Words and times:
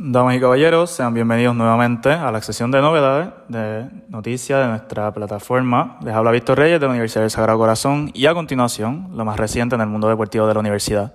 Damas 0.00 0.36
y 0.36 0.40
caballeros, 0.40 0.90
sean 0.90 1.14
bienvenidos 1.14 1.54
nuevamente 1.54 2.10
a 2.10 2.32
la 2.32 2.40
sesión 2.40 2.72
de 2.72 2.80
novedades 2.80 3.28
de 3.48 3.88
noticias 4.08 4.60
de 4.60 4.66
nuestra 4.66 5.12
plataforma. 5.12 5.98
Les 6.02 6.14
habla 6.14 6.32
Víctor 6.32 6.58
Reyes 6.58 6.80
de 6.80 6.86
la 6.86 6.90
Universidad 6.90 7.22
del 7.22 7.30
Sagrado 7.30 7.58
Corazón 7.58 8.10
y 8.12 8.26
a 8.26 8.34
continuación, 8.34 9.10
lo 9.14 9.24
más 9.24 9.36
reciente 9.36 9.76
en 9.76 9.82
el 9.82 9.86
mundo 9.86 10.08
deportivo 10.08 10.48
de 10.48 10.54
la 10.54 10.60
universidad. 10.60 11.12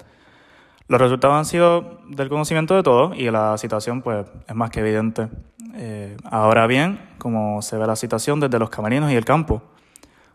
Los 0.88 1.02
resultados 1.02 1.36
han 1.36 1.46
sido 1.46 2.00
del 2.08 2.30
conocimiento 2.30 2.76
de 2.76 2.84
todos 2.84 3.18
y 3.18 3.30
la 3.32 3.58
situación 3.58 4.02
pues 4.02 4.28
es 4.48 4.56
más 4.56 4.70
que 4.70 4.80
evidente. 4.80 5.28
Eh, 5.76 6.16
ahora 6.30 6.68
bien, 6.68 7.00
como 7.18 7.62
se 7.62 7.78
ve 7.78 7.88
la 7.88 7.96
situación 7.96 8.40
desde 8.40 8.60
los 8.60 8.70
camerinos 8.70 9.12
y 9.12 9.16
el 9.16 9.26
campo. 9.26 9.62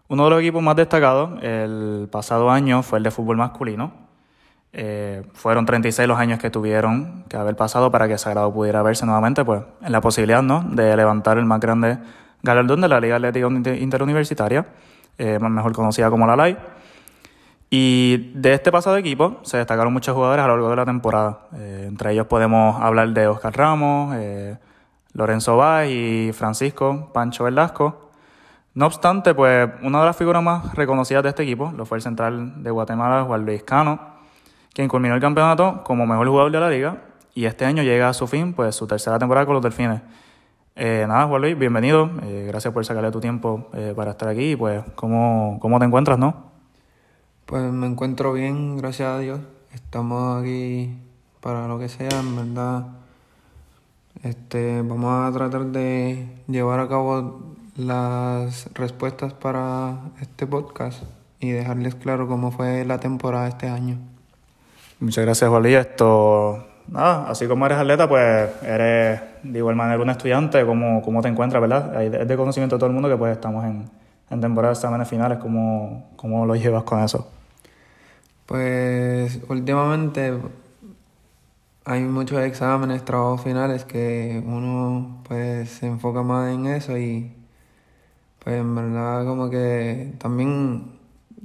Uno 0.08 0.24
de 0.24 0.30
los 0.30 0.40
equipos 0.40 0.62
más 0.62 0.74
destacados 0.74 1.42
el 1.42 2.08
pasado 2.10 2.50
año 2.50 2.82
fue 2.82 2.98
el 2.98 3.04
de 3.04 3.10
fútbol 3.10 3.36
masculino, 3.36 4.08
eh, 4.72 5.22
fueron 5.32 5.64
36 5.64 6.06
los 6.06 6.18
años 6.18 6.38
que 6.38 6.50
tuvieron 6.50 7.24
que 7.28 7.36
haber 7.36 7.56
pasado 7.56 7.90
para 7.90 8.06
que 8.06 8.18
Sagrado 8.18 8.52
pudiera 8.52 8.82
verse 8.82 9.06
nuevamente 9.06 9.44
pues, 9.44 9.62
en 9.82 9.92
la 9.92 10.00
posibilidad 10.00 10.42
¿no? 10.42 10.60
de 10.60 10.94
levantar 10.96 11.38
el 11.38 11.46
más 11.46 11.60
grande 11.60 11.98
galardón 12.42 12.80
de 12.82 12.88
la 12.88 13.00
Liga 13.00 13.16
Atlética 13.16 13.48
Interuniversitaria, 13.48 14.66
eh, 15.16 15.38
mejor 15.38 15.72
conocida 15.72 16.10
como 16.10 16.26
la 16.26 16.36
LAI. 16.36 16.56
Y 17.70 18.32
de 18.34 18.54
este 18.54 18.72
pasado 18.72 18.96
equipo 18.96 19.40
se 19.42 19.58
destacaron 19.58 19.92
muchos 19.92 20.14
jugadores 20.14 20.42
a 20.44 20.48
lo 20.48 20.54
largo 20.54 20.70
de 20.70 20.76
la 20.76 20.86
temporada. 20.86 21.40
Eh, 21.54 21.84
entre 21.88 22.12
ellos 22.12 22.26
podemos 22.26 22.80
hablar 22.80 23.10
de 23.10 23.26
Oscar 23.26 23.54
Ramos, 23.56 24.16
Lorenzo 25.12 25.56
Vaz 25.56 25.88
y 25.88 26.30
Francisco 26.32 27.10
Pancho 27.12 27.44
Velasco. 27.44 28.07
No 28.78 28.86
obstante, 28.86 29.34
pues 29.34 29.68
una 29.82 29.98
de 29.98 30.06
las 30.06 30.16
figuras 30.16 30.40
más 30.40 30.72
reconocidas 30.76 31.24
de 31.24 31.30
este 31.30 31.42
equipo 31.42 31.72
lo 31.76 31.84
fue 31.84 31.98
el 31.98 32.02
central 32.02 32.62
de 32.62 32.70
Guatemala, 32.70 33.24
Juan 33.24 33.44
Luis 33.44 33.64
Cano, 33.64 33.98
quien 34.72 34.86
culminó 34.86 35.16
el 35.16 35.20
campeonato 35.20 35.82
como 35.82 36.06
mejor 36.06 36.28
jugador 36.28 36.52
de 36.52 36.60
la 36.60 36.70
liga 36.70 37.02
y 37.34 37.46
este 37.46 37.64
año 37.64 37.82
llega 37.82 38.08
a 38.08 38.14
su 38.14 38.28
fin, 38.28 38.52
pues 38.52 38.76
su 38.76 38.86
tercera 38.86 39.18
temporada 39.18 39.46
con 39.46 39.54
los 39.54 39.64
Delfines. 39.64 40.00
Eh, 40.76 41.06
nada, 41.08 41.26
Juan 41.26 41.42
Luis, 41.42 41.58
bienvenido. 41.58 42.08
Eh, 42.22 42.44
gracias 42.46 42.72
por 42.72 42.86
sacarle 42.86 43.10
tu 43.10 43.18
tiempo 43.18 43.68
eh, 43.74 43.94
para 43.96 44.12
estar 44.12 44.28
aquí. 44.28 44.54
Pues, 44.54 44.84
¿cómo, 44.94 45.58
¿cómo 45.60 45.80
te 45.80 45.84
encuentras, 45.84 46.16
no? 46.16 46.52
Pues 47.46 47.72
me 47.72 47.88
encuentro 47.88 48.32
bien, 48.32 48.76
gracias 48.76 49.08
a 49.08 49.18
Dios. 49.18 49.40
Estamos 49.74 50.40
aquí 50.40 50.96
para 51.40 51.66
lo 51.66 51.80
que 51.80 51.88
sea, 51.88 52.20
en 52.20 52.36
verdad. 52.36 52.86
Este, 54.22 54.82
vamos 54.82 55.28
a 55.28 55.36
tratar 55.36 55.66
de 55.66 56.28
llevar 56.46 56.78
a 56.78 56.86
cabo 56.86 57.57
las 57.78 58.68
respuestas 58.74 59.32
para 59.32 60.00
este 60.20 60.48
podcast 60.48 61.00
y 61.38 61.50
dejarles 61.52 61.94
claro 61.94 62.26
cómo 62.26 62.50
fue 62.50 62.84
la 62.84 62.98
temporada 62.98 63.46
este 63.46 63.68
año. 63.68 63.98
Muchas 64.98 65.24
gracias, 65.24 65.48
Wally. 65.48 65.74
Esto, 65.74 66.66
nada, 66.88 67.30
así 67.30 67.46
como 67.46 67.66
eres 67.66 67.78
atleta, 67.78 68.08
pues 68.08 68.50
eres 68.64 69.20
de 69.44 69.58
igual 69.60 69.76
manera 69.76 70.02
un 70.02 70.10
estudiante, 70.10 70.66
¿cómo, 70.66 71.00
cómo 71.02 71.22
te 71.22 71.28
encuentras, 71.28 71.60
verdad? 71.62 72.02
Es 72.02 72.26
de 72.26 72.36
conocimiento 72.36 72.74
de 72.74 72.80
todo 72.80 72.88
el 72.88 72.94
mundo 72.94 73.08
que 73.08 73.16
pues 73.16 73.32
estamos 73.32 73.64
en, 73.64 73.88
en 74.28 74.40
temporada 74.40 74.72
de 74.72 74.78
exámenes 74.78 75.08
finales, 75.08 75.38
¿cómo, 75.38 76.10
¿cómo 76.16 76.46
lo 76.46 76.56
llevas 76.56 76.82
con 76.82 77.00
eso? 77.00 77.30
Pues 78.46 79.38
últimamente 79.48 80.36
hay 81.84 82.00
muchos 82.02 82.40
exámenes, 82.40 83.04
trabajos 83.04 83.42
finales 83.42 83.84
que 83.84 84.42
uno 84.44 85.22
pues 85.28 85.70
se 85.70 85.86
enfoca 85.86 86.24
más 86.24 86.52
en 86.52 86.66
eso 86.66 86.98
y 86.98 87.37
pues 88.44 88.56
en 88.56 88.74
verdad 88.74 89.24
como 89.24 89.50
que 89.50 90.14
también 90.18 90.98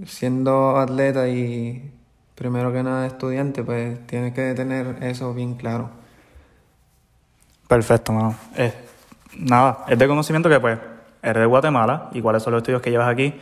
siendo 0.06 0.78
atleta 0.78 1.28
y 1.28 1.92
primero 2.36 2.72
que 2.72 2.84
nada 2.84 3.06
estudiante, 3.06 3.64
pues 3.64 4.06
tienes 4.08 4.34
que 4.34 4.54
tener 4.54 4.98
eso 5.02 5.34
bien 5.34 5.56
claro. 5.56 5.90
Perfecto, 7.68 8.12
mano. 8.14 8.36
Eh, 8.56 8.74
nada, 9.38 9.86
es 9.88 9.98
de 9.98 10.08
conocimiento 10.08 10.50
que 10.50 10.60
pues 10.60 10.80
eres 11.22 11.42
de 11.42 11.46
Guatemala 11.46 12.10
y 12.14 12.22
cuáles 12.22 12.44
son 12.44 12.54
los 12.54 12.62
estudios 12.62 12.82
que 12.82 12.92
llevas 12.92 13.10
aquí, 13.10 13.34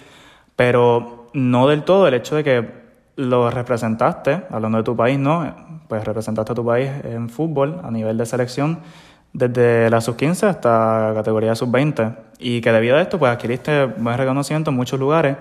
pero 0.56 1.28
no 1.34 1.68
del 1.68 1.84
todo 1.84 2.08
el 2.08 2.14
hecho 2.14 2.36
de 2.36 2.44
que 2.44 2.82
lo 3.16 3.50
representaste, 3.50 4.44
hablando 4.50 4.78
de 4.78 4.84
tu 4.84 4.96
país, 4.96 5.20
¿no? 5.20 5.54
Pues 5.88 6.04
representaste 6.06 6.52
a 6.52 6.56
tu 6.56 6.66
país 6.66 6.90
en 7.04 7.30
fútbol 7.30 7.82
a 7.84 7.92
nivel 7.92 8.18
de 8.18 8.26
selección 8.26 8.80
desde 9.34 9.90
la 9.90 10.02
sub-15 10.02 10.48
hasta 10.48 11.12
categoría 11.16 11.56
sub-20 11.56 12.16
y 12.40 12.62
que 12.62 12.72
debido 12.72 12.98
a 12.98 13.02
esto 13.02 13.20
pues 13.20 13.32
adquiriste 13.32 13.86
buen 13.86 14.18
reconocimiento 14.18 14.72
en 14.72 14.78
muchos 14.78 15.00
lugares 15.00 15.38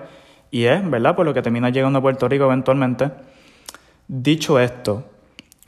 y 0.49 0.65
es, 0.65 0.89
¿verdad? 0.89 1.15
Por 1.15 1.25
lo 1.25 1.33
que 1.33 1.41
terminas 1.41 1.73
llegando 1.73 1.99
a 1.99 2.01
Puerto 2.01 2.27
Rico 2.27 2.45
eventualmente 2.45 3.09
Dicho 4.13 4.59
esto, 4.59 5.05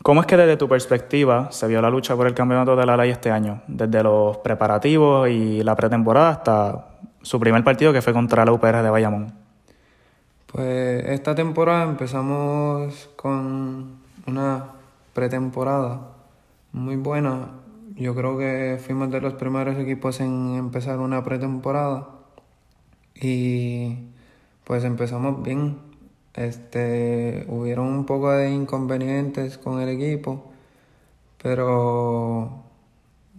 ¿cómo 0.01 0.19
es 0.19 0.28
que 0.28 0.35
desde 0.35 0.57
tu 0.57 0.67
perspectiva 0.67 1.50
se 1.51 1.66
vio 1.66 1.81
la 1.81 1.89
lucha 1.89 2.13
por 2.13 2.28
el 2.28 2.33
campeonato 2.33 2.75
de 2.75 2.85
la 2.85 2.97
ley 2.97 3.09
este 3.09 3.31
año? 3.31 3.62
Desde 3.69 4.03
los 4.03 4.35
preparativos 4.39 5.29
y 5.29 5.63
la 5.63 5.78
pretemporada 5.78 6.29
hasta 6.29 6.88
su 7.22 7.39
primer 7.39 7.63
partido 7.63 7.94
que 7.94 8.01
fue 8.01 8.12
contra 8.12 8.44
la 8.44 8.51
UPR 8.51 8.83
de 8.83 8.89
Bayamón. 8.89 9.33
Pues 10.51 11.06
esta 11.06 11.33
temporada 11.33 11.83
empezamos 11.83 13.09
con 13.16 13.94
una 14.28 14.66
pretemporada 15.13 16.01
muy 16.73 16.97
buena. 16.97 17.47
Yo 17.96 18.16
creo 18.16 18.38
que 18.40 18.80
fuimos 18.84 19.12
de 19.12 19.22
los 19.22 19.34
primeros 19.36 19.78
equipos 19.78 20.20
en 20.20 20.56
empezar 20.56 21.00
una 21.00 21.24
pretemporada 21.24 22.09
y 23.14 23.98
pues 24.64 24.84
empezamos 24.84 25.44
bien. 25.44 25.78
Este, 26.34 27.46
hubieron 27.50 27.86
un 27.88 28.06
poco 28.06 28.31
de 28.31 28.50
inconvenientes 28.50 29.59
con 29.59 29.80
el 29.80 29.90
equipo, 29.90 30.52
pero 31.42 32.64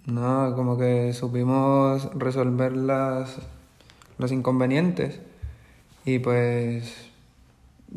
nada, 0.06 0.54
como 0.54 0.78
que 0.78 1.12
supimos 1.12 2.08
resolver 2.14 2.76
las, 2.76 3.38
los 4.18 4.30
inconvenientes 4.30 5.20
y 6.04 6.20
pues 6.20 7.10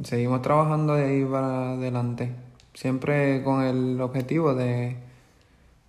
seguimos 0.04 0.42
trabajando 0.42 0.96
de 0.96 1.06
ahí 1.06 1.26
para 1.26 1.74
adelante, 1.74 2.32
siempre 2.74 3.44
con 3.44 3.62
el 3.64 4.02
objetivo 4.02 4.56
de 4.56 5.07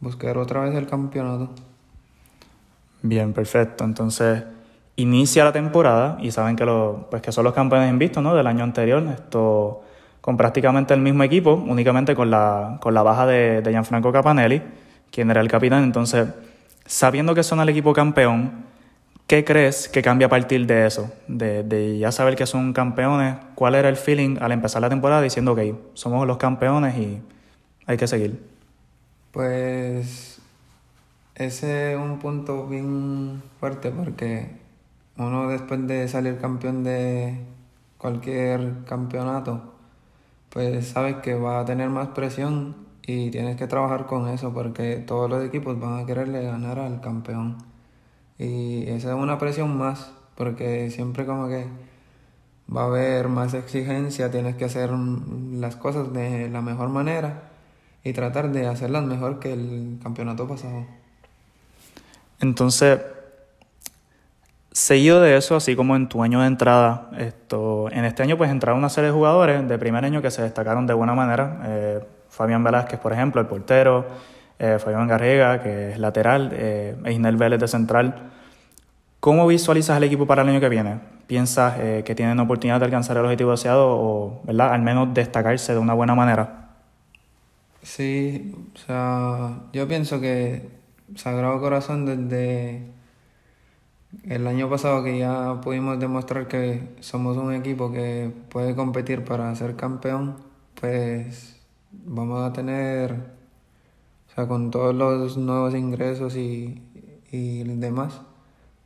buscar 0.01 0.39
otra 0.39 0.61
vez 0.61 0.75
el 0.75 0.87
campeonato. 0.87 1.51
Bien, 3.03 3.33
perfecto. 3.33 3.85
Entonces, 3.85 4.43
inicia 4.97 5.45
la 5.45 5.53
temporada 5.53 6.19
y 6.21 6.31
saben 6.31 6.57
que, 6.57 6.65
lo, 6.65 7.07
pues 7.11 7.23
que 7.23 7.33
son 7.33 7.45
los 7.45 7.55
campeones 7.55 7.91
invistos 7.91 8.23
¿no? 8.23 8.35
del 8.35 8.47
año 8.47 8.65
anterior, 8.65 9.03
esto 9.09 9.83
con 10.21 10.37
prácticamente 10.37 10.93
el 10.93 11.01
mismo 11.01 11.23
equipo, 11.23 11.55
únicamente 11.55 12.15
con 12.15 12.31
la, 12.31 12.79
con 12.81 12.93
la 12.93 13.03
baja 13.03 13.25
de, 13.27 13.63
de 13.63 13.71
Gianfranco 13.71 14.13
Capanelli, 14.13 14.61
quien 15.11 15.31
era 15.31 15.41
el 15.41 15.49
capitán. 15.49 15.85
Entonces, 15.85 16.29
sabiendo 16.85 17.35
que 17.35 17.43
son 17.43 17.61
el 17.61 17.69
equipo 17.69 17.93
campeón, 17.93 18.65
¿qué 19.27 19.45
crees 19.45 19.89
que 19.89 20.03
cambia 20.03 20.27
a 20.27 20.31
partir 20.31 20.67
de 20.67 20.87
eso? 20.87 21.11
De, 21.29 21.63
de 21.63 21.99
ya 21.99 22.11
saber 22.11 22.35
que 22.35 22.47
son 22.47 22.73
campeones, 22.73 23.37
¿cuál 23.55 23.77
era 23.77 23.89
el 23.89 23.97
feeling 23.97 24.37
al 24.41 24.53
empezar 24.53 24.83
la 24.83 24.91
temporada 24.91 25.23
diciendo, 25.23 25.53
ok, 25.53 25.61
somos 25.95 26.27
los 26.27 26.37
campeones 26.37 26.99
y 26.99 27.23
hay 27.87 27.97
que 27.97 28.09
seguir? 28.09 28.58
Pues 29.39 30.41
ese 31.37 31.93
es 31.93 31.97
un 31.97 32.19
punto 32.19 32.67
bien 32.67 33.41
fuerte 33.61 33.93
porque 33.93 34.51
uno 35.17 35.49
después 35.49 35.87
de 35.87 36.09
salir 36.09 36.39
campeón 36.39 36.83
de 36.83 37.39
cualquier 37.99 38.83
campeonato, 38.85 39.75
pues 40.51 40.89
sabes 40.89 41.19
que 41.19 41.37
va 41.37 41.61
a 41.61 41.65
tener 41.65 41.89
más 41.89 42.09
presión 42.09 42.75
y 43.07 43.31
tienes 43.31 43.55
que 43.55 43.69
trabajar 43.69 44.07
con 44.07 44.29
eso 44.29 44.53
porque 44.53 44.97
todos 44.97 45.31
los 45.31 45.45
equipos 45.45 45.79
van 45.79 46.01
a 46.01 46.05
quererle 46.05 46.43
ganar 46.43 46.81
al 46.81 47.01
campeón. 47.01 47.59
Y 48.39 48.89
esa 48.89 49.11
es 49.11 49.15
una 49.15 49.39
presión 49.39 49.79
más 49.79 50.11
porque 50.35 50.91
siempre 50.91 51.27
como 51.27 51.47
que 51.47 51.65
va 52.77 52.83
a 52.83 52.87
haber 52.87 53.29
más 53.29 53.55
exigencia, 53.55 54.33
tienes 54.33 54.57
que 54.57 54.65
hacer 54.65 54.91
las 54.91 55.77
cosas 55.77 56.13
de 56.13 56.49
la 56.51 56.61
mejor 56.61 56.89
manera 56.89 57.48
y 58.09 58.13
tratar 58.13 58.51
de 58.51 58.67
hacerlas 58.67 59.05
mejor 59.05 59.39
que 59.39 59.53
el 59.53 59.99
campeonato 60.03 60.49
pasado. 60.49 60.87
Entonces, 62.41 63.01
Seguido 64.71 65.21
de 65.21 65.37
eso, 65.37 65.57
así 65.57 65.75
como 65.75 65.97
en 65.97 66.09
tu 66.09 66.23
año 66.23 66.41
de 66.41 66.47
entrada, 66.47 67.11
esto, 67.19 67.89
en 67.91 68.05
este 68.05 68.23
año 68.23 68.39
pues 68.39 68.49
entraron 68.49 68.79
una 68.79 68.89
serie 68.89 69.09
de 69.09 69.13
jugadores 69.13 69.67
de 69.67 69.77
primer 69.77 70.05
año 70.05 70.23
que 70.23 70.31
se 70.31 70.41
destacaron 70.41 70.87
de 70.87 70.95
buena 70.95 71.15
manera. 71.15 71.63
Eh, 71.65 72.01
Fabián 72.29 72.63
Velázquez, 72.63 73.01
por 73.01 73.13
ejemplo, 73.13 73.41
el 73.41 73.49
portero, 73.49 74.07
eh, 74.57 74.79
Fabián 74.79 75.09
Garriga, 75.09 75.61
que 75.63 75.91
es 75.91 75.99
lateral, 75.99 76.51
eh, 76.53 76.95
Vélez 77.03 77.59
de 77.59 77.67
central. 77.67 78.31
¿Cómo 79.19 79.49
visualizas 79.49 79.97
el 79.97 80.05
equipo 80.05 80.27
para 80.27 80.43
el 80.43 80.49
año 80.49 80.61
que 80.61 80.69
viene? 80.69 81.01
¿Piensas 81.27 81.75
eh, 81.81 82.03
que 82.05 82.15
tienen 82.15 82.39
oportunidad 82.39 82.79
de 82.79 82.85
alcanzar 82.85 83.17
el 83.17 83.25
objetivo 83.25 83.51
deseado 83.51 83.89
o 83.89 84.43
¿verdad? 84.45 84.73
al 84.73 84.83
menos 84.83 85.13
destacarse 85.13 85.73
de 85.73 85.79
una 85.79 85.95
buena 85.95 86.15
manera? 86.15 86.68
Sí, 87.83 88.53
o 88.75 88.79
sea, 88.79 89.69
yo 89.73 89.87
pienso 89.89 90.21
que 90.21 90.69
Sagrado 91.15 91.61
Corazón 91.61 92.05
desde 92.07 92.93
el 94.25 94.47
año 94.47 94.69
pasado 94.71 95.03
que 95.05 95.19
ya 95.19 95.61
pudimos 95.63 95.99
demostrar 95.99 96.49
que 96.49 96.95
somos 97.01 97.37
un 97.37 97.53
equipo 97.55 97.93
que 97.93 98.33
puede 98.51 98.75
competir 98.75 99.25
para 99.25 99.55
ser 99.55 99.77
campeón, 99.77 100.37
pues 100.81 101.61
vamos 101.93 102.43
a 102.49 102.53
tener, 102.53 103.13
o 103.15 104.35
sea, 104.35 104.47
con 104.49 104.71
todos 104.71 104.95
los 104.95 105.37
nuevos 105.37 105.75
ingresos 105.75 106.37
y, 106.37 106.83
y 107.31 107.65
demás, 107.65 108.21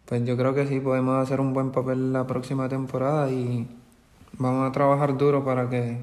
pues 0.07 0.25
yo 0.25 0.37
creo 0.37 0.55
que 0.55 0.67
sí 0.67 0.81
podemos 0.81 1.17
hacer 1.23 1.41
un 1.41 1.55
buen 1.55 1.73
papel 1.73 2.13
la 2.13 2.27
próxima 2.27 2.69
temporada 2.69 3.31
y 3.31 3.69
vamos 4.39 4.69
a 4.69 4.73
trabajar 4.73 5.17
duro 5.19 5.45
para 5.45 5.69
que 5.71 6.01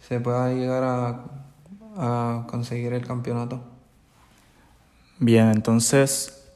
se 0.00 0.20
pueda 0.20 0.52
llegar 0.52 0.84
a, 0.84 1.24
a 1.96 2.46
conseguir 2.48 2.92
el 2.92 3.06
campeonato. 3.06 3.60
Bien, 5.18 5.50
entonces, 5.50 6.46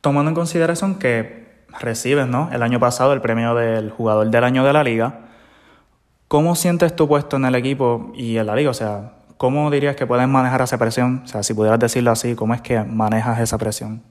tomando 0.00 0.30
en 0.30 0.34
consideración 0.34 0.96
que 0.96 1.64
recibes, 1.80 2.26
¿no? 2.26 2.50
El 2.52 2.62
año 2.62 2.78
pasado 2.78 3.12
el 3.12 3.20
premio 3.20 3.54
del 3.54 3.90
jugador 3.90 4.30
del 4.30 4.44
año 4.44 4.64
de 4.64 4.72
la 4.72 4.84
liga, 4.84 5.20
¿cómo 6.28 6.54
sientes 6.54 6.94
tu 6.94 7.08
puesto 7.08 7.36
en 7.36 7.46
el 7.46 7.54
equipo 7.54 8.12
y 8.14 8.36
en 8.36 8.46
la 8.46 8.56
liga? 8.56 8.70
O 8.70 8.74
sea, 8.74 9.14
¿cómo 9.38 9.70
dirías 9.70 9.96
que 9.96 10.06
puedes 10.06 10.28
manejar 10.28 10.60
esa 10.60 10.78
presión? 10.78 11.22
O 11.24 11.28
sea, 11.28 11.42
si 11.42 11.54
pudieras 11.54 11.80
decirlo 11.80 12.10
así, 12.10 12.34
¿cómo 12.34 12.54
es 12.54 12.60
que 12.60 12.82
manejas 12.82 13.40
esa 13.40 13.56
presión? 13.58 14.02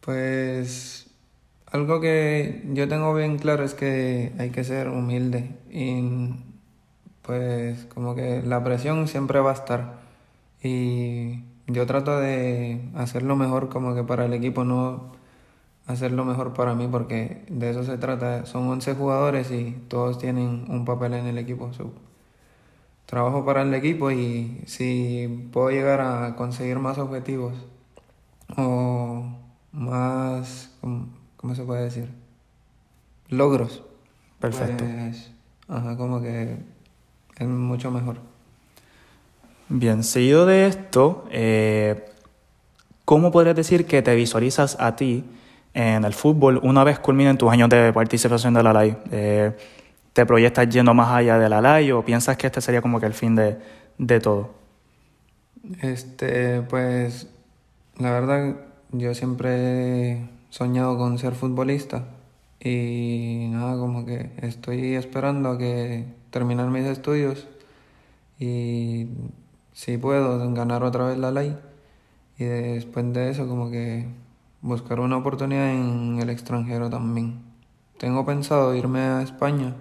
Pues 0.00 1.10
algo 1.70 2.00
que 2.00 2.62
yo 2.72 2.88
tengo 2.88 3.14
bien 3.14 3.38
claro 3.38 3.64
es 3.64 3.74
que 3.74 4.32
hay 4.38 4.50
que 4.50 4.64
ser 4.64 4.88
humilde 4.88 5.50
y 5.70 6.34
pues 7.26 7.86
como 7.86 8.14
que 8.14 8.42
la 8.42 8.62
presión 8.62 9.08
siempre 9.08 9.40
va 9.40 9.50
a 9.50 9.54
estar 9.54 10.04
y 10.62 11.40
yo 11.66 11.86
trato 11.86 12.18
de 12.18 12.80
hacerlo 12.94 13.36
mejor 13.36 13.68
como 13.68 13.94
que 13.94 14.02
para 14.02 14.24
el 14.24 14.32
equipo, 14.32 14.64
no 14.64 15.12
hacerlo 15.86 16.24
mejor 16.24 16.54
para 16.54 16.74
mí 16.74 16.88
porque 16.90 17.44
de 17.48 17.70
eso 17.70 17.84
se 17.84 17.98
trata. 17.98 18.46
Son 18.46 18.66
11 18.68 18.94
jugadores 18.94 19.50
y 19.50 19.72
todos 19.88 20.18
tienen 20.18 20.64
un 20.68 20.84
papel 20.84 21.14
en 21.14 21.26
el 21.26 21.38
equipo. 21.38 21.70
trabajo 23.06 23.44
para 23.44 23.62
el 23.62 23.74
equipo 23.74 24.10
y 24.10 24.62
si 24.66 25.48
puedo 25.52 25.70
llegar 25.70 26.00
a 26.00 26.34
conseguir 26.36 26.78
más 26.78 26.98
objetivos 26.98 27.54
o 28.56 29.24
más, 29.72 30.70
¿cómo, 31.36 31.54
se 31.54 31.62
puede 31.64 31.84
decir? 31.84 32.10
Logros. 33.28 33.82
Perfecto. 34.40 34.84
Pues, 34.84 35.30
ajá, 35.68 35.96
como 35.96 36.20
que 36.22 36.58
es 37.38 37.46
mucho 37.46 37.90
mejor. 37.90 38.16
Bien, 39.68 40.04
seguido 40.04 40.46
de 40.46 40.66
esto, 40.66 41.26
eh, 41.30 42.04
¿cómo 43.04 43.32
podrías 43.32 43.56
decir 43.56 43.86
que 43.86 44.02
te 44.02 44.14
visualizas 44.14 44.76
a 44.78 44.94
ti 44.94 45.24
en 45.72 46.04
el 46.04 46.12
fútbol 46.12 46.60
una 46.62 46.84
vez 46.84 46.98
culminen 46.98 47.38
tus 47.38 47.50
años 47.50 47.68
de 47.70 47.92
participación 47.92 48.54
de 48.54 48.62
la 48.62 48.72
LAI? 48.72 48.96
Eh, 49.10 49.52
¿Te 50.12 50.26
proyectas 50.26 50.68
yendo 50.68 50.94
más 50.94 51.10
allá 51.10 51.38
de 51.38 51.48
la 51.48 51.60
LAI 51.60 51.92
o 51.92 52.04
piensas 52.04 52.36
que 52.36 52.46
este 52.46 52.60
sería 52.60 52.82
como 52.82 53.00
que 53.00 53.06
el 53.06 53.14
fin 53.14 53.34
de, 53.34 53.56
de 53.98 54.20
todo? 54.20 54.50
Este, 55.80 56.60
pues, 56.62 57.26
la 57.98 58.10
verdad, 58.10 58.54
yo 58.92 59.14
siempre 59.14 60.12
he 60.12 60.28
soñado 60.50 60.96
con 60.98 61.18
ser 61.18 61.34
futbolista 61.34 62.04
y 62.60 63.48
nada, 63.50 63.76
como 63.76 64.04
que 64.04 64.30
estoy 64.42 64.94
esperando 64.94 65.50
a 65.50 65.58
que 65.58 66.04
terminar 66.34 66.68
mis 66.68 66.84
estudios 66.84 67.46
y 68.40 69.06
si 69.72 69.98
puedo 69.98 70.52
ganar 70.52 70.82
otra 70.82 71.06
vez 71.06 71.16
la 71.16 71.30
ley 71.30 71.56
y 72.36 72.44
después 72.44 73.12
de 73.12 73.30
eso 73.30 73.46
como 73.46 73.70
que 73.70 74.08
buscar 74.60 74.98
una 74.98 75.16
oportunidad 75.16 75.70
en 75.70 76.18
el 76.20 76.30
extranjero 76.30 76.90
también. 76.90 77.38
Tengo 77.98 78.26
pensado 78.26 78.74
irme 78.74 78.98
a 78.98 79.22
España, 79.22 79.76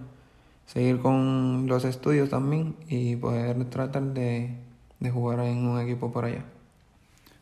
seguir 0.68 1.00
con 1.00 1.66
los 1.66 1.86
estudios 1.86 2.30
también 2.30 2.76
y 2.88 3.16
poder 3.16 3.66
tratar 3.72 4.04
de, 4.04 4.56
de 5.00 5.10
jugar 5.10 5.40
en 5.40 5.68
un 5.68 5.82
equipo 5.82 6.12
por 6.12 6.26
allá. 6.26 6.46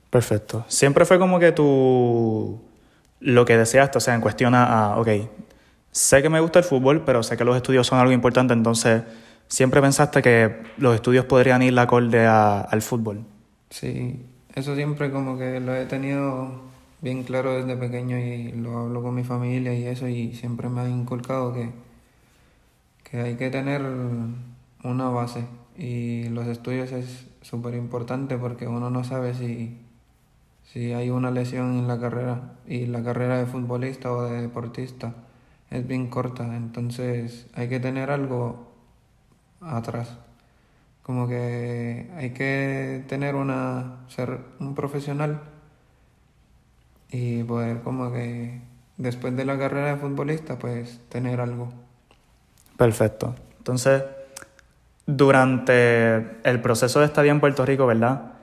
Perfecto. 0.09 0.63
Siempre 0.69 1.03
fue 1.03 1.19
como 1.19 1.37
que 1.37 1.51
tú 1.51 2.61
lo 3.19 3.43
que 3.43 3.57
deseaste, 3.57 3.97
o 3.97 4.01
sea, 4.01 4.15
en 4.15 4.21
cuestión 4.21 4.55
a, 4.55 4.95
ok, 4.97 5.09
sé 5.91 6.21
que 6.21 6.29
me 6.29 6.39
gusta 6.39 6.59
el 6.59 6.65
fútbol, 6.65 7.03
pero 7.05 7.23
sé 7.23 7.37
que 7.37 7.43
los 7.43 7.55
estudios 7.55 7.87
son 7.87 7.99
algo 7.99 8.11
importante, 8.11 8.53
entonces 8.53 9.03
siempre 9.47 9.81
pensaste 9.81 10.21
que 10.21 10.63
los 10.77 10.95
estudios 10.95 11.25
podrían 11.25 11.61
ir 11.61 11.77
acorde 11.77 12.25
al 12.25 12.81
fútbol. 12.81 13.25
Sí, 13.69 14.25
eso 14.55 14.75
siempre 14.75 15.11
como 15.11 15.37
que 15.37 15.59
lo 15.59 15.75
he 15.75 15.85
tenido 15.85 16.61
bien 17.01 17.23
claro 17.23 17.53
desde 17.53 17.75
pequeño 17.77 18.17
y 18.17 18.51
lo 18.51 18.77
hablo 18.77 19.01
con 19.01 19.15
mi 19.15 19.23
familia 19.23 19.73
y 19.73 19.85
eso 19.85 20.07
y 20.07 20.33
siempre 20.35 20.69
me 20.69 20.81
ha 20.81 20.89
inculcado 20.89 21.53
que, 21.53 21.71
que 23.03 23.21
hay 23.21 23.35
que 23.35 23.49
tener 23.49 23.81
una 24.83 25.09
base 25.09 25.45
y 25.77 26.29
los 26.29 26.47
estudios 26.47 26.91
es 26.91 27.27
súper 27.41 27.73
importante 27.75 28.37
porque 28.37 28.67
uno 28.67 28.89
no 28.89 29.03
sabe 29.03 29.33
si 29.33 29.77
si 30.71 30.93
hay 30.93 31.09
una 31.09 31.31
lesión 31.31 31.79
en 31.79 31.87
la 31.87 31.99
carrera 31.99 32.53
y 32.65 32.85
la 32.85 33.03
carrera 33.03 33.37
de 33.37 33.45
futbolista 33.45 34.11
o 34.11 34.23
de 34.23 34.41
deportista 34.41 35.13
es 35.71 35.87
bien 35.87 36.07
corta, 36.07 36.55
entonces 36.55 37.47
hay 37.55 37.69
que 37.69 37.79
tener 37.79 38.11
algo 38.11 38.71
atrás. 39.61 40.17
Como 41.01 41.27
que 41.27 42.11
hay 42.15 42.31
que 42.31 43.03
tener 43.07 43.35
una 43.35 44.05
ser 44.07 44.39
un 44.59 44.75
profesional 44.75 45.41
y 47.09 47.43
poder 47.43 47.81
como 47.81 48.11
que 48.11 48.61
después 48.97 49.35
de 49.35 49.45
la 49.45 49.57
carrera 49.57 49.95
de 49.95 49.97
futbolista 49.97 50.59
pues 50.59 50.99
tener 51.09 51.41
algo. 51.41 51.69
Perfecto. 52.77 53.35
Entonces, 53.57 54.03
durante 55.05 56.37
el 56.43 56.61
proceso 56.61 56.99
de 56.99 57.05
estadía 57.05 57.31
en 57.31 57.39
Puerto 57.39 57.65
Rico, 57.65 57.87
¿verdad? 57.87 58.33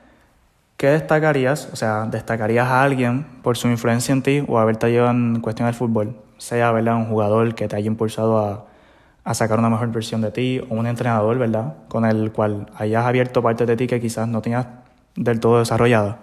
¿Qué 0.79 0.87
destacarías? 0.87 1.67
O 1.73 1.75
sea, 1.75 2.05
¿destacarías 2.05 2.65
a 2.65 2.81
alguien 2.81 3.25
por 3.43 3.57
su 3.57 3.67
influencia 3.67 4.13
en 4.13 4.21
ti 4.21 4.45
o 4.47 4.59
haberte 4.59 4.85
ayudado 4.85 5.11
en 5.11 5.41
cuestión 5.41 5.65
del 5.65 5.75
fútbol? 5.75 6.15
Sea, 6.37 6.71
¿verdad? 6.71 6.95
Un 6.95 7.07
jugador 7.07 7.53
que 7.53 7.67
te 7.67 7.75
haya 7.75 7.87
impulsado 7.87 8.37
a, 8.39 8.65
a 9.25 9.33
sacar 9.33 9.59
una 9.59 9.69
mejor 9.69 9.91
versión 9.91 10.21
de 10.21 10.31
ti 10.31 10.61
o 10.69 10.75
un 10.75 10.87
entrenador, 10.87 11.37
¿verdad? 11.37 11.75
Con 11.89 12.05
el 12.05 12.31
cual 12.31 12.67
hayas 12.77 13.05
abierto 13.05 13.43
partes 13.43 13.67
de 13.67 13.75
ti 13.75 13.87
que 13.87 13.99
quizás 13.99 14.29
no 14.29 14.41
tenías 14.41 14.67
del 15.17 15.41
todo 15.41 15.59
desarrollada. 15.59 16.19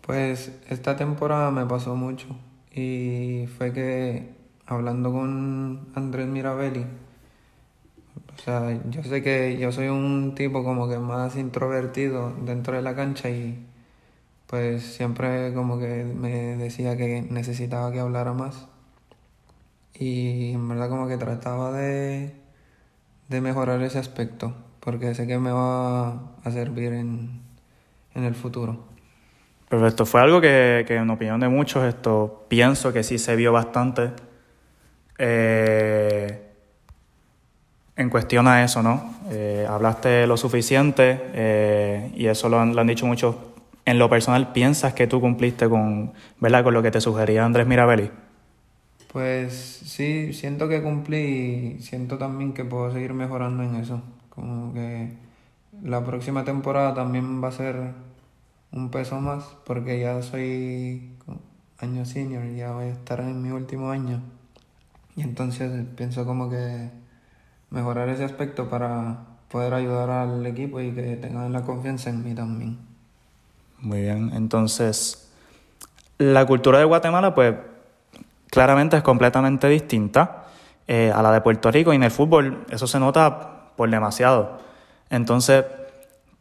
Pues 0.00 0.50
esta 0.68 0.96
temporada 0.96 1.52
me 1.52 1.66
pasó 1.66 1.94
mucho 1.94 2.26
y 2.74 3.46
fue 3.58 3.72
que 3.72 4.34
hablando 4.66 5.12
con 5.12 5.86
Andrés 5.94 6.26
Mirabelli, 6.26 6.84
o 8.36 8.38
sea, 8.42 8.78
yo 8.90 9.02
sé 9.02 9.22
que 9.22 9.56
yo 9.58 9.72
soy 9.72 9.88
un 9.88 10.34
tipo 10.34 10.62
como 10.62 10.88
que 10.88 10.98
más 10.98 11.36
introvertido 11.36 12.32
dentro 12.44 12.76
de 12.76 12.82
la 12.82 12.94
cancha 12.94 13.30
y 13.30 13.64
pues 14.46 14.82
siempre 14.84 15.52
como 15.54 15.78
que 15.78 16.04
me 16.04 16.56
decía 16.56 16.96
que 16.96 17.22
necesitaba 17.22 17.90
que 17.92 18.00
hablara 18.00 18.32
más. 18.32 18.68
Y 19.98 20.52
en 20.52 20.68
verdad 20.68 20.88
como 20.90 21.08
que 21.08 21.16
trataba 21.16 21.72
de, 21.72 22.34
de 23.28 23.40
mejorar 23.40 23.82
ese 23.82 23.98
aspecto, 23.98 24.54
porque 24.80 25.14
sé 25.14 25.26
que 25.26 25.38
me 25.38 25.50
va 25.50 26.10
a 26.44 26.50
servir 26.50 26.92
en, 26.92 27.40
en 28.14 28.24
el 28.24 28.34
futuro. 28.34 28.84
Perfecto, 29.68 30.06
fue 30.06 30.20
algo 30.20 30.40
que, 30.40 30.84
que, 30.86 30.96
en 30.96 31.10
opinión 31.10 31.40
de 31.40 31.48
muchos 31.48 31.84
esto 31.84 32.44
pienso 32.48 32.92
que 32.92 33.02
sí 33.02 33.18
se 33.18 33.34
vio 33.34 33.52
bastante. 33.52 34.12
Eh, 35.18 36.45
en 37.96 38.10
cuestión 38.10 38.46
a 38.46 38.62
eso, 38.62 38.82
¿no? 38.82 39.14
Eh, 39.30 39.66
hablaste 39.68 40.26
lo 40.26 40.36
suficiente 40.36 41.18
eh, 41.32 42.12
y 42.14 42.26
eso 42.26 42.48
lo 42.48 42.60
han, 42.60 42.86
dicho 42.86 43.06
muchos. 43.06 43.36
En 43.86 43.98
lo 43.98 44.10
personal, 44.10 44.52
¿piensas 44.52 44.92
que 44.94 45.06
tú 45.06 45.20
cumpliste 45.20 45.68
con, 45.68 46.12
¿verdad? 46.40 46.64
con 46.64 46.74
lo 46.74 46.82
que 46.82 46.90
te 46.90 47.00
sugería 47.00 47.44
Andrés 47.44 47.66
Mirabelli? 47.66 48.10
Pues 49.12 49.54
sí, 49.86 50.32
siento 50.34 50.68
que 50.68 50.82
cumplí 50.82 51.76
y 51.78 51.82
siento 51.82 52.18
también 52.18 52.52
que 52.52 52.64
puedo 52.64 52.92
seguir 52.92 53.14
mejorando 53.14 53.62
en 53.62 53.76
eso. 53.76 54.02
Como 54.28 54.74
que 54.74 55.12
la 55.82 56.04
próxima 56.04 56.44
temporada 56.44 56.92
también 56.94 57.42
va 57.42 57.48
a 57.48 57.52
ser 57.52 57.76
un 58.72 58.90
peso 58.90 59.20
más 59.20 59.44
porque 59.64 60.00
ya 60.00 60.20
soy 60.20 61.12
año 61.78 62.04
senior, 62.04 62.44
ya 62.54 62.72
voy 62.72 62.86
a 62.86 62.92
estar 62.92 63.20
en 63.20 63.42
mi 63.42 63.50
último 63.50 63.90
año. 63.90 64.20
Y 65.14 65.22
entonces 65.22 65.70
pienso 65.96 66.26
como 66.26 66.50
que 66.50 66.90
mejorar 67.70 68.08
ese 68.08 68.24
aspecto 68.24 68.68
para 68.68 69.18
poder 69.48 69.74
ayudar 69.74 70.10
al 70.10 70.44
equipo 70.46 70.80
y 70.80 70.92
que 70.92 71.16
tengan 71.16 71.52
la 71.52 71.62
confianza 71.62 72.10
en 72.10 72.24
mí 72.24 72.34
también. 72.34 72.78
Muy 73.78 74.02
bien, 74.02 74.32
entonces 74.34 75.30
la 76.18 76.46
cultura 76.46 76.78
de 76.78 76.84
Guatemala 76.84 77.34
pues 77.34 77.54
claramente 78.50 78.96
es 78.96 79.02
completamente 79.02 79.68
distinta 79.68 80.44
eh, 80.88 81.12
a 81.14 81.22
la 81.22 81.32
de 81.32 81.40
Puerto 81.40 81.70
Rico 81.70 81.92
y 81.92 81.96
en 81.96 82.02
el 82.02 82.10
fútbol 82.10 82.64
eso 82.70 82.86
se 82.86 82.98
nota 82.98 83.72
por 83.76 83.90
demasiado. 83.90 84.58
Entonces, 85.10 85.64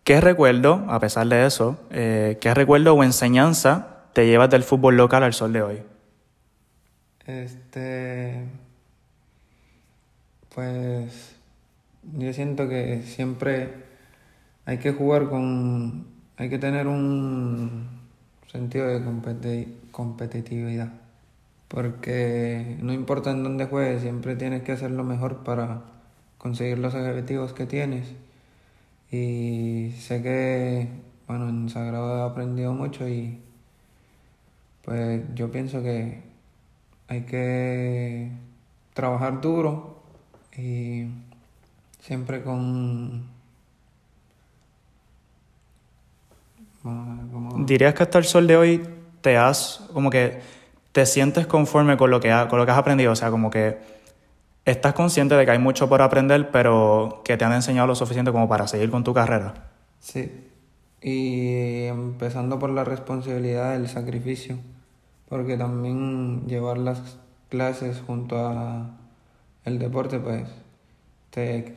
¿qué 0.03 0.21
recuerdo, 0.21 0.85
a 0.87 0.99
pesar 0.99 1.27
de 1.27 1.45
eso, 1.45 1.77
eh, 1.91 2.37
qué 2.41 2.53
recuerdo 2.53 2.93
o 2.93 3.03
enseñanza 3.03 3.87
te 4.13 4.25
llevas 4.27 4.49
del 4.49 4.63
fútbol 4.63 4.97
local 4.97 5.23
al 5.23 5.33
sol 5.33 5.53
de 5.53 5.61
hoy? 5.61 5.83
Este. 7.25 8.45
Pues. 10.55 11.35
Yo 12.17 12.31
siento 12.33 12.69
que 12.69 13.01
siempre 13.03 13.73
hay 14.65 14.77
que 14.77 14.93
jugar 14.93 15.29
con. 15.29 16.07
Hay 16.37 16.49
que 16.49 16.57
tener 16.57 16.87
un 16.87 17.87
sentido 18.47 18.87
de 18.87 19.03
competitividad. 19.91 20.93
Porque 21.67 22.77
no 22.81 22.93
importa 22.93 23.31
en 23.31 23.43
dónde 23.43 23.65
juegues, 23.65 24.01
siempre 24.01 24.35
tienes 24.35 24.63
que 24.63 24.71
hacer 24.73 24.91
lo 24.91 25.03
mejor 25.03 25.43
para 25.43 25.81
conseguir 26.37 26.77
los 26.79 26.95
objetivos 26.95 27.53
que 27.53 27.65
tienes. 27.65 28.13
Y 29.11 29.91
sé 29.99 30.21
que, 30.23 30.89
bueno, 31.27 31.49
en 31.49 31.69
Sagrado 31.69 32.17
he 32.19 32.29
aprendido 32.31 32.73
mucho 32.73 33.07
y 33.07 33.39
pues 34.83 35.23
yo 35.35 35.51
pienso 35.51 35.81
que 35.81 36.21
hay 37.07 37.21
que 37.23 38.31
trabajar 38.93 39.41
duro 39.41 39.94
y 40.57 41.07
siempre 41.99 42.43
con... 42.43 43.33
¿Dirías 47.65 47.95
que 47.95 48.03
hasta 48.03 48.19
el 48.19 48.25
sol 48.25 48.45
de 48.45 48.57
hoy 48.57 48.83
te 49.21 49.37
has, 49.37 49.83
como 49.91 50.11
que 50.11 50.39
te 50.91 51.05
sientes 51.07 51.47
conforme 51.47 51.97
con 51.97 52.11
lo 52.11 52.19
que, 52.19 52.29
con 52.49 52.59
lo 52.59 52.65
que 52.65 52.71
has 52.71 52.77
aprendido? 52.77 53.11
O 53.11 53.15
sea, 53.15 53.31
como 53.31 53.49
que 53.49 53.79
estás 54.65 54.93
consciente 54.93 55.35
de 55.35 55.45
que 55.45 55.51
hay 55.51 55.59
mucho 55.59 55.89
por 55.89 56.03
aprender, 56.03 56.51
pero 56.51 57.21
que 57.25 57.37
te 57.37 57.45
han 57.45 57.53
enseñado 57.53 57.87
lo 57.87 57.95
suficiente 57.95 58.31
como 58.31 58.47
para 58.47 58.67
seguir 58.67 58.91
con 58.91 59.03
tu 59.03 59.13
carrera. 59.15 59.53
Sí, 59.99 60.31
y 61.01 61.85
empezando 61.85 62.59
por 62.59 62.69
la 62.69 62.83
responsabilidad 62.83 63.73
del 63.73 63.87
sacrificio 63.87 64.57
porque 65.29 65.57
también 65.57 66.47
llevar 66.47 66.77
las 66.77 67.17
clases 67.49 68.01
junto 68.05 68.37
a 68.37 68.89
el 69.65 69.79
deporte 69.79 70.19
pues 70.19 70.43
te, 71.31 71.75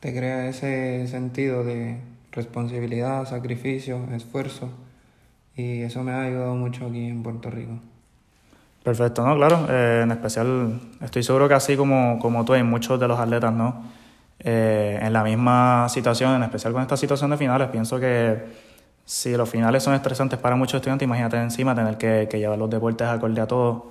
te 0.00 0.14
crea 0.14 0.48
ese 0.48 1.06
sentido 1.08 1.64
de 1.64 1.98
responsabilidad, 2.32 3.28
sacrificio, 3.28 4.00
esfuerzo 4.14 4.70
y 5.56 5.82
eso 5.82 6.02
me 6.02 6.12
ha 6.12 6.22
ayudado 6.22 6.54
mucho 6.54 6.86
aquí 6.86 7.06
en 7.06 7.22
Puerto 7.22 7.50
Rico. 7.50 7.78
Perfecto, 8.82 9.24
¿no? 9.26 9.34
Claro, 9.36 9.66
eh, 9.70 10.00
en 10.02 10.10
especial 10.10 10.80
estoy 11.00 11.22
seguro 11.22 11.48
que 11.48 11.54
así 11.54 11.76
como, 11.76 12.18
como 12.18 12.44
tú 12.44 12.52
hay 12.52 12.62
muchos 12.62 13.00
de 13.00 13.08
los 13.08 13.18
atletas, 13.18 13.52
¿no? 13.52 13.82
Eh, 14.40 14.98
en 15.00 15.12
la 15.12 15.24
misma 15.24 15.88
situación, 15.88 16.34
en 16.34 16.42
especial 16.42 16.74
con 16.74 16.82
esta 16.82 16.96
situación 16.96 17.30
de 17.30 17.38
finales, 17.38 17.68
pienso 17.68 17.98
que 17.98 18.44
si 19.06 19.34
los 19.36 19.48
finales 19.48 19.82
son 19.82 19.94
estresantes 19.94 20.38
para 20.38 20.54
muchos 20.56 20.74
estudiantes, 20.74 21.06
imagínate 21.06 21.38
encima 21.38 21.74
tener 21.74 21.96
que, 21.96 22.38
llevar 22.38 22.58
los 22.58 22.68
deportes 22.68 23.06
acorde 23.06 23.40
a 23.40 23.46
todo. 23.46 23.86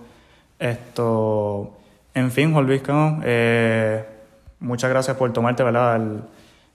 Esto, 0.60 1.74
en 2.14 2.32
fin, 2.32 2.54
Juan 2.54 2.66
Luis 2.66 2.82
eh, 3.24 4.06
muchas 4.60 4.90
gracias 4.90 5.18
por 5.18 5.32
tomarte 5.34 5.64
¿verdad? 5.64 6.02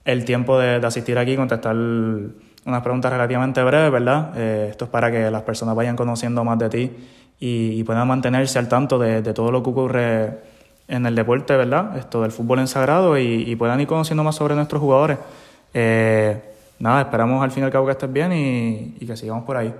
El, 0.05 0.25
tiempo 0.25 0.59
de, 0.59 0.75
asistir 0.85 1.17
aquí 1.17 1.33
y 1.33 1.35
contestar 1.37 1.75
unas 1.75 2.81
preguntas 2.81 3.11
relativamente 3.11 3.63
breves, 3.63 3.91
¿verdad? 3.91 4.33
Eh, 4.35 4.67
esto 4.69 4.85
es 4.85 4.91
para 4.91 5.11
que 5.11 5.31
las 5.31 5.43
personas 5.43 5.75
vayan 5.75 5.95
conociendo 5.95 6.43
más 6.43 6.59
de 6.59 6.69
ti 6.69 6.91
y, 7.39 7.83
puedan 7.83 8.07
mantenerse 8.07 8.59
al 8.59 8.67
tanto 8.67 8.99
de, 8.99 9.21
todo 9.33 9.51
lo 9.51 9.63
que 9.63 9.69
ocurre 9.69 10.39
en 10.87 11.05
el 11.05 11.15
deporte, 11.15 11.55
¿verdad? 11.55 11.97
Esto 11.97 12.21
del 12.21 12.31
fútbol 12.31 12.59
en 12.59 12.67
sagrado 12.67 13.17
y, 13.17 13.55
puedan 13.55 13.79
ir 13.79 13.87
conociendo 13.87 14.23
más 14.23 14.35
sobre 14.35 14.55
nuestros 14.55 14.81
jugadores. 14.81 15.17
Eh, 15.73 16.41
nada, 16.79 17.01
esperamos 17.01 17.41
al 17.43 17.51
fin 17.51 17.63
y 17.63 17.65
al 17.65 17.71
cabo 17.71 17.85
que 17.85 17.91
estés 17.93 18.11
bien 18.11 18.33
y, 18.33 18.95
y 18.99 19.05
que 19.05 19.15
sigamos 19.15 19.45
por 19.45 19.55
ahí. 19.55 19.73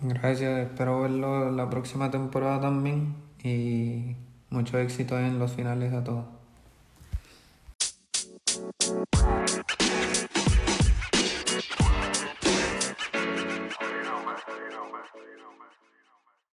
Gracias, 0.00 0.60
espero 0.60 1.02
verlo 1.02 1.50
la 1.50 1.68
próxima 1.68 2.10
temporada 2.10 2.60
también 2.60 3.16
y 3.42 4.14
mucho 4.50 4.78
éxito 4.78 5.18
en 5.18 5.38
los 5.38 5.52
finales 5.52 5.92
a 5.92 6.04
todos. 6.04 6.37